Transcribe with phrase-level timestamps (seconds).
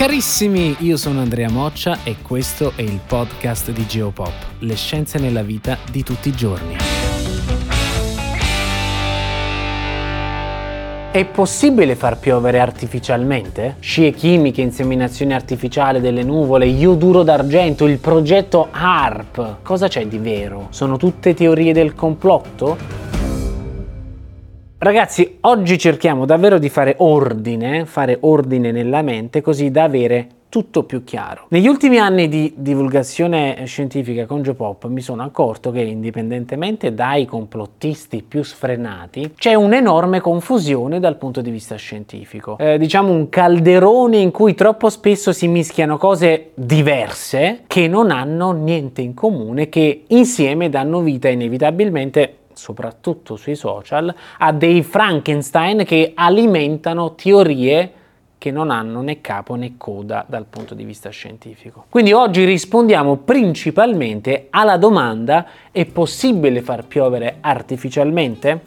[0.00, 5.42] Carissimi, io sono Andrea Moccia e questo è il podcast di Geopop, le scienze nella
[5.42, 6.76] vita di tutti i giorni.
[11.12, 13.76] È possibile far piovere artificialmente?
[13.80, 19.56] Scie chimiche, inseminazione artificiale delle nuvole, ioduro d'argento, il progetto HARP.
[19.60, 20.68] Cosa c'è di vero?
[20.70, 23.09] Sono tutte teorie del complotto?
[24.82, 30.84] Ragazzi, oggi cerchiamo davvero di fare ordine, fare ordine nella mente così da avere tutto
[30.84, 31.44] più chiaro.
[31.48, 38.24] Negli ultimi anni di divulgazione scientifica con Geopop mi sono accorto che indipendentemente dai complottisti
[38.26, 42.56] più sfrenati c'è un'enorme confusione dal punto di vista scientifico.
[42.56, 48.52] Eh, diciamo un calderone in cui troppo spesso si mischiano cose diverse che non hanno
[48.52, 56.12] niente in comune, che insieme danno vita inevitabilmente soprattutto sui social, a dei Frankenstein che
[56.14, 57.92] alimentano teorie
[58.40, 61.84] che non hanno né capo né coda dal punto di vista scientifico.
[61.90, 68.62] Quindi oggi rispondiamo principalmente alla domanda è possibile far piovere artificialmente?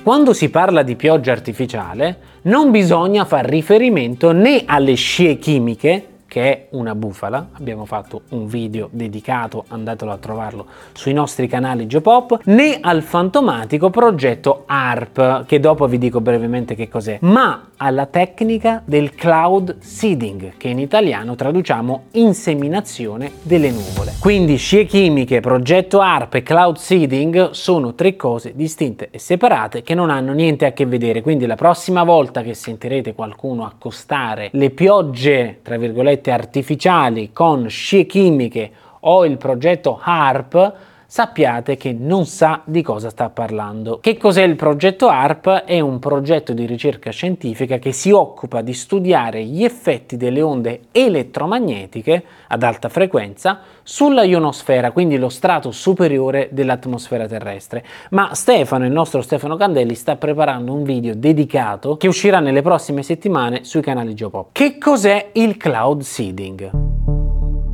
[0.00, 6.42] Quando si parla di pioggia artificiale non bisogna far riferimento né alle scie chimiche che
[6.42, 7.48] è una bufala.
[7.54, 13.88] Abbiamo fatto un video dedicato, andatelo a trovarlo sui nostri canali Geopop, né al fantomatico
[13.90, 20.56] progetto ARP, che dopo vi dico brevemente che cos'è, ma alla tecnica del cloud seeding,
[20.58, 24.12] che in italiano traduciamo inseminazione delle nuvole.
[24.20, 29.94] Quindi scie chimiche, progetto ARP e cloud seeding sono tre cose distinte e separate che
[29.94, 31.22] non hanno niente a che vedere.
[31.22, 38.06] Quindi la prossima volta che sentirete qualcuno accostare le piogge, tra virgolette, artificiali con scie
[38.06, 40.72] chimiche o il progetto HARP,
[41.10, 43.98] sappiate che non sa di cosa sta parlando.
[43.98, 45.64] Che cos'è il progetto ARP?
[45.64, 50.80] È un progetto di ricerca scientifica che si occupa di studiare gli effetti delle onde
[50.92, 57.82] elettromagnetiche ad alta frequenza sulla ionosfera, quindi lo strato superiore dell'atmosfera terrestre.
[58.10, 63.02] Ma Stefano, il nostro Stefano Candelli, sta preparando un video dedicato che uscirà nelle prossime
[63.02, 64.48] settimane sui canali Geopop.
[64.52, 66.97] Che cos'è il cloud seeding?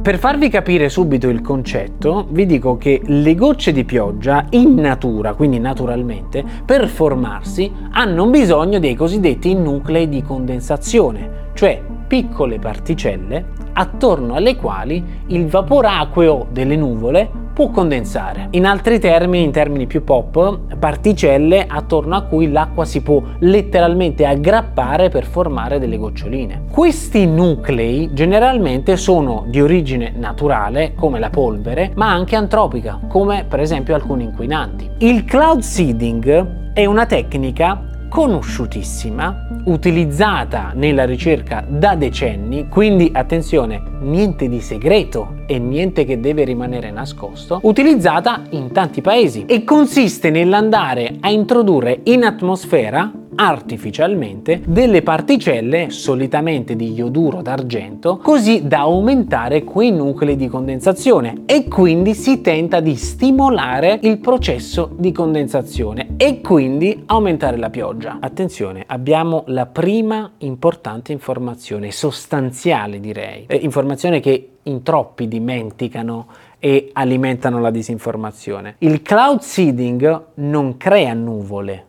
[0.00, 5.34] Per farvi capire subito il concetto, vi dico che le gocce di pioggia in natura,
[5.34, 13.44] quindi naturalmente, per formarsi hanno bisogno dei cosiddetti nuclei di condensazione, cioè piccole particelle
[13.74, 18.46] attorno alle quali il vapore acqueo delle nuvole può condensare.
[18.52, 24.24] In altri termini, in termini più pop, particelle attorno a cui l'acqua si può letteralmente
[24.24, 26.66] aggrappare per formare delle goccioline.
[26.70, 33.58] Questi nuclei generalmente sono di origine naturale, come la polvere, ma anche antropica, come per
[33.58, 34.88] esempio alcuni inquinanti.
[34.98, 44.48] Il cloud seeding è una tecnica conosciutissima, utilizzata nella ricerca da decenni, quindi attenzione, niente
[44.48, 49.44] di segreto e niente che deve rimanere nascosto, utilizzata in tanti paesi.
[49.46, 58.66] E consiste nell'andare a introdurre in atmosfera artificialmente delle particelle, solitamente di ioduro d'argento, così
[58.66, 65.12] da aumentare quei nuclei di condensazione e quindi si tenta di stimolare il processo di
[65.12, 68.18] condensazione e quindi aumentare la pioggia.
[68.20, 76.26] Attenzione, abbiamo la prima importante informazione, sostanziale direi, eh, informazione che in troppi dimenticano
[76.58, 78.74] e alimentano la disinformazione.
[78.78, 81.86] Il cloud seeding non crea nuvole,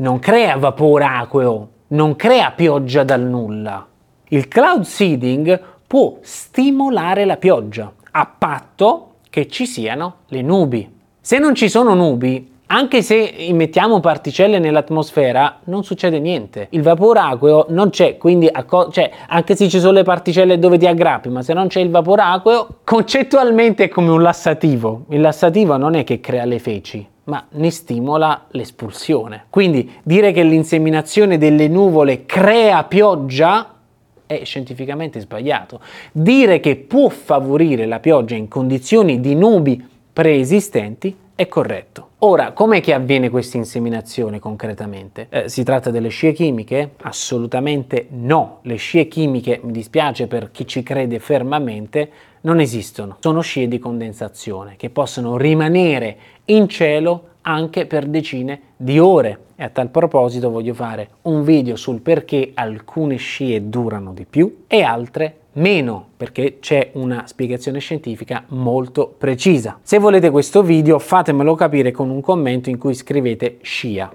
[0.00, 3.86] non crea vapore acqueo, non crea pioggia dal nulla.
[4.28, 10.96] Il cloud seeding può stimolare la pioggia a patto che ci siano le nubi.
[11.20, 16.66] Se non ci sono nubi, anche se immettiamo particelle nell'atmosfera, non succede niente.
[16.70, 20.78] Il vapore acqueo non c'è, quindi acco- cioè, anche se ci sono le particelle dove
[20.78, 25.06] ti aggrappi, ma se non c'è il vapore acqueo, concettualmente è come un lassativo.
[25.08, 29.44] Il lassativo non è che crea le feci, ma ne stimola l'espulsione.
[29.50, 33.74] Quindi dire che l'inseminazione delle nuvole crea pioggia
[34.26, 35.80] è scientificamente sbagliato.
[36.12, 39.82] Dire che può favorire la pioggia in condizioni di nubi
[40.12, 42.08] preesistenti è corretto.
[42.18, 45.28] Ora, com'è che avviene questa inseminazione concretamente?
[45.30, 46.94] Eh, si tratta delle scie chimiche?
[47.02, 48.58] Assolutamente no.
[48.62, 53.18] Le scie chimiche, mi dispiace per chi ci crede fermamente, non esistono.
[53.20, 59.42] Sono scie di condensazione che possono rimanere in cielo anche per decine di ore.
[59.54, 64.64] E a tal proposito voglio fare un video sul perché alcune scie durano di più
[64.66, 69.78] e altre meno, perché c'è una spiegazione scientifica molto precisa.
[69.82, 74.10] Se volete questo video fatemelo capire con un commento in cui scrivete scia.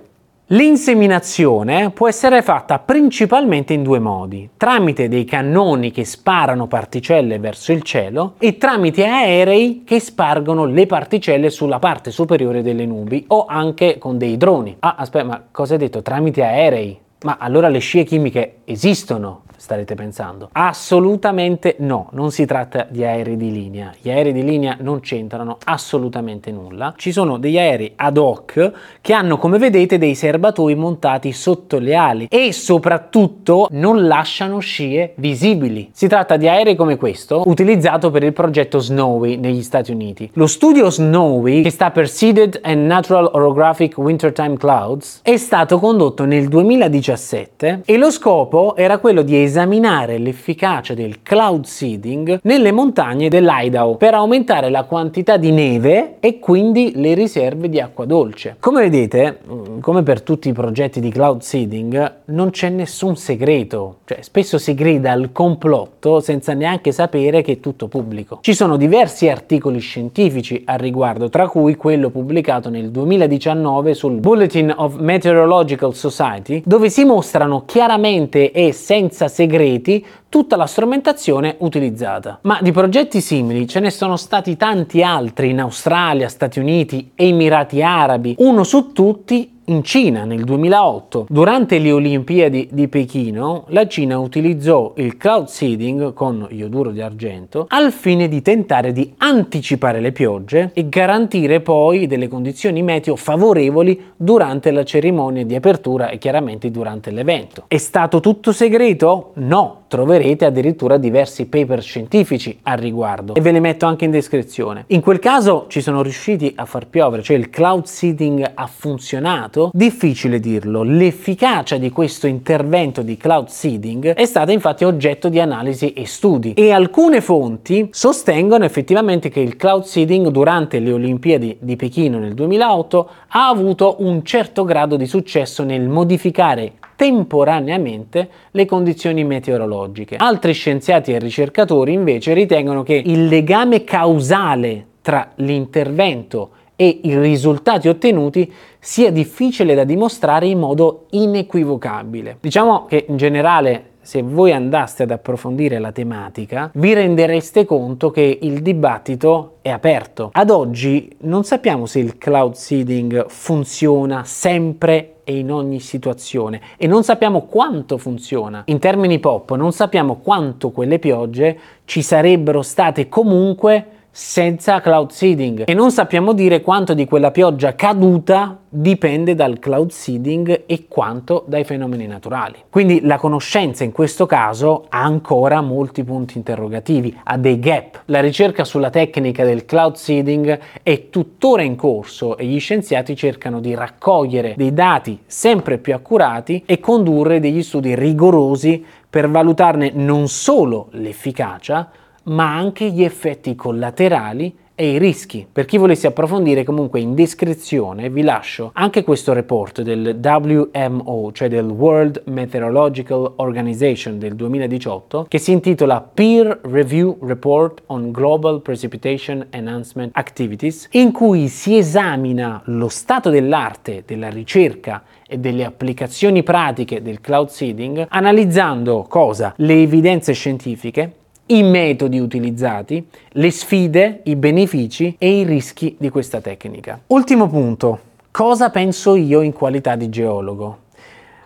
[0.48, 7.72] L'inseminazione può essere fatta principalmente in due modi, tramite dei cannoni che sparano particelle verso
[7.72, 13.46] il cielo e tramite aerei che spargono le particelle sulla parte superiore delle nubi o
[13.48, 14.76] anche con dei droni.
[14.80, 16.02] Ah, aspetta, ma cosa hai detto?
[16.02, 17.00] Tramite aerei?
[17.24, 19.43] Ma allora le scie chimiche esistono?
[19.64, 20.50] Starete pensando.
[20.52, 23.94] Assolutamente no, non si tratta di aerei di linea.
[23.98, 26.94] Gli aerei di linea non c'entrano assolutamente nulla.
[26.98, 31.96] Ci sono degli aerei ad hoc che hanno, come vedete, dei serbatoi montati sotto le
[31.96, 35.90] ali e soprattutto non lasciano scie visibili.
[35.94, 40.30] Si tratta di aerei come questo, utilizzato per il progetto Snowy negli Stati Uniti.
[40.34, 46.26] Lo studio Snowy, che sta per Seeded and Natural Orographic Wintertime Clouds, è stato condotto
[46.26, 52.72] nel 2017 e lo scopo era quello di esaminare esaminare l'efficacia del cloud seeding nelle
[52.72, 58.56] montagne dell'Idaho per aumentare la quantità di neve e quindi le riserve di acqua dolce.
[58.60, 63.98] Come vedete, mm, come per tutti i progetti di cloud seeding, non c'è nessun segreto,
[64.06, 68.40] cioè spesso si grida al complotto senza neanche sapere che è tutto pubblico.
[68.42, 74.74] Ci sono diversi articoli scientifici al riguardo, tra cui quello pubblicato nel 2019 sul Bulletin
[74.76, 82.40] of Meteorological Society, dove si mostrano chiaramente e senza segreto segreti tutta la strumentazione utilizzata.
[82.44, 87.82] Ma di progetti simili ce ne sono stati tanti altri in Australia, Stati Uniti, Emirati
[87.82, 88.36] Arabi.
[88.40, 91.28] Uno su tutti in Cina nel 2008.
[91.30, 97.66] Durante le Olimpiadi di Pechino, la Cina utilizzò il cloud seeding con ioduro di argento
[97.70, 104.12] al fine di tentare di anticipare le piogge e garantire poi delle condizioni meteo favorevoli
[104.16, 107.66] durante la cerimonia di apertura e chiaramente durante l'evento.
[107.68, 109.32] È stato tutto segreto?
[109.36, 114.86] No, troverete addirittura diversi paper scientifici al riguardo e ve li metto anche in descrizione.
[114.88, 119.53] In quel caso ci sono riusciti a far piovere, cioè il cloud seeding ha funzionato
[119.54, 119.70] dato?
[119.74, 120.82] Difficile dirlo.
[120.82, 126.54] L'efficacia di questo intervento di cloud seeding è stata infatti oggetto di analisi e studi
[126.54, 132.34] e alcune fonti sostengono effettivamente che il cloud seeding durante le Olimpiadi di Pechino nel
[132.34, 140.16] 2008 ha avuto un certo grado di successo nel modificare temporaneamente le condizioni meteorologiche.
[140.16, 147.88] Altri scienziati e ricercatori invece ritengono che il legame causale tra l'intervento e i risultati
[147.88, 152.38] ottenuti sia difficile da dimostrare in modo inequivocabile.
[152.40, 158.38] Diciamo che in generale se voi andaste ad approfondire la tematica, vi rendereste conto che
[158.42, 160.30] il dibattito è aperto.
[160.34, 166.86] Ad oggi non sappiamo se il cloud seeding funziona sempre e in ogni situazione e
[166.86, 168.64] non sappiamo quanto funziona.
[168.66, 175.64] In termini pop, non sappiamo quanto quelle piogge ci sarebbero state comunque senza cloud seeding
[175.66, 181.44] e non sappiamo dire quanto di quella pioggia caduta dipende dal cloud seeding e quanto
[181.48, 182.58] dai fenomeni naturali.
[182.70, 188.04] Quindi la conoscenza in questo caso ha ancora molti punti interrogativi, ha dei gap.
[188.06, 193.60] La ricerca sulla tecnica del cloud seeding è tuttora in corso e gli scienziati cercano
[193.60, 200.28] di raccogliere dei dati sempre più accurati e condurre degli studi rigorosi per valutarne non
[200.28, 201.90] solo l'efficacia,
[202.24, 205.46] ma anche gli effetti collaterali e i rischi.
[205.52, 211.48] Per chi volesse approfondire comunque in descrizione vi lascio anche questo report del WMO, cioè
[211.48, 219.46] del World Meteorological Organization del 2018, che si intitola Peer Review Report on Global Precipitation
[219.52, 227.02] Enhancement Activities, in cui si esamina lo stato dell'arte della ricerca e delle applicazioni pratiche
[227.02, 229.54] del cloud seeding, analizzando cosa?
[229.58, 236.40] Le evidenze scientifiche, i metodi utilizzati, le sfide, i benefici e i rischi di questa
[236.40, 237.00] tecnica.
[237.08, 238.00] Ultimo punto,
[238.32, 240.78] cosa penso io in qualità di geologo?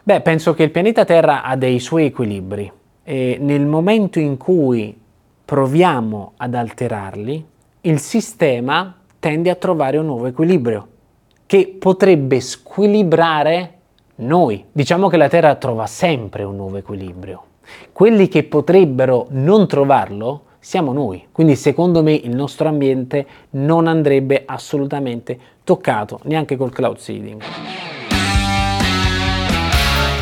[0.03, 2.71] Beh, penso che il pianeta Terra ha dei suoi equilibri
[3.03, 4.97] e nel momento in cui
[5.43, 7.45] proviamo ad alterarli,
[7.81, 10.87] il sistema tende a trovare un nuovo equilibrio
[11.45, 13.73] che potrebbe squilibrare
[14.15, 14.63] noi.
[14.71, 17.43] Diciamo che la Terra trova sempre un nuovo equilibrio.
[17.91, 21.27] Quelli che potrebbero non trovarlo siamo noi.
[21.31, 27.41] Quindi secondo me il nostro ambiente non andrebbe assolutamente toccato neanche col cloud seeding.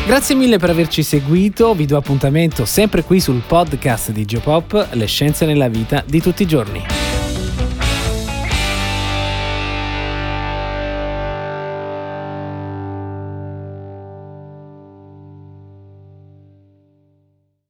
[0.06, 5.06] Grazie mille per averci seguito, vi do appuntamento sempre qui sul podcast di Geopop, le
[5.06, 7.15] scienze nella vita di tutti i giorni.